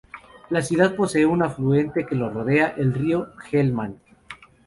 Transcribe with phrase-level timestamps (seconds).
[0.49, 3.99] La ciudad posee un afluente que lo rodea, el río Helmand.